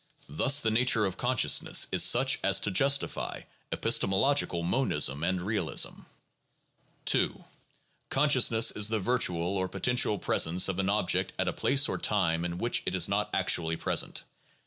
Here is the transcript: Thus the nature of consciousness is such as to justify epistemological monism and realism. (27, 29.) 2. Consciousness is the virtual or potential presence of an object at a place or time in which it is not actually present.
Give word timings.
Thus 0.29 0.59
the 0.61 0.71
nature 0.71 1.05
of 1.05 1.15
consciousness 1.15 1.85
is 1.91 2.01
such 2.03 2.39
as 2.43 2.59
to 2.61 2.71
justify 2.71 3.41
epistemological 3.71 4.63
monism 4.63 5.23
and 5.23 5.39
realism. 5.39 5.89
(27, 7.05 7.29
29.) 7.29 7.35
2. 7.37 7.43
Consciousness 8.09 8.71
is 8.71 8.87
the 8.87 8.99
virtual 8.99 9.55
or 9.55 9.67
potential 9.67 10.17
presence 10.17 10.67
of 10.67 10.79
an 10.79 10.89
object 10.89 11.33
at 11.37 11.47
a 11.47 11.53
place 11.53 11.87
or 11.87 11.99
time 11.99 12.43
in 12.45 12.57
which 12.57 12.81
it 12.87 12.95
is 12.95 13.07
not 13.07 13.29
actually 13.31 13.77
present. 13.77 14.23